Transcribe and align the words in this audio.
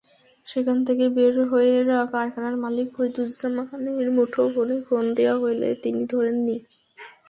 সেখান 0.45 0.77
থেকে 0.87 1.05
বের 1.15 1.35
হয়ে 1.51 1.73
কারখানার 2.13 2.55
মালিক 2.63 2.87
ফরিদুজ্জামানের 2.95 4.07
মুঠোফোনে 4.17 4.77
ফোন 4.87 5.03
দেওয়া 5.17 5.35
হলে 5.43 5.69
তিনি 5.83 6.01
ধরেননি। 6.11 6.55